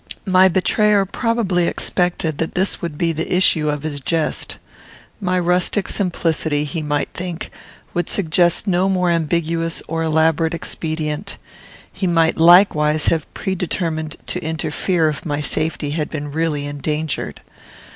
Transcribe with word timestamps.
My 0.25 0.47
betrayer 0.47 1.05
probably 1.05 1.67
expected 1.67 2.39
that 2.39 2.55
this 2.55 2.81
would 2.81 2.97
be 2.97 3.11
the 3.11 3.31
issue 3.31 3.69
of 3.69 3.83
his 3.83 3.99
jest. 3.99 4.57
My 5.19 5.37
rustic 5.37 5.87
simplicity, 5.87 6.63
he 6.63 6.81
might 6.81 7.09
think, 7.09 7.51
would 7.93 8.09
suggest 8.09 8.65
no 8.65 8.89
more 8.89 9.11
ambiguous 9.11 9.83
or 9.87 10.01
elaborate 10.01 10.55
expedient. 10.55 11.37
He 11.93 12.07
might 12.07 12.37
likewise 12.39 13.09
have 13.09 13.31
predetermined 13.35 14.17
to 14.25 14.43
interfere 14.43 15.07
if 15.07 15.23
my 15.23 15.39
safety 15.39 15.91
had 15.91 16.09
been 16.09 16.31
really 16.31 16.65
endangered. 16.65 17.41